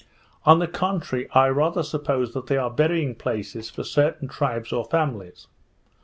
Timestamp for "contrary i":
0.67-1.49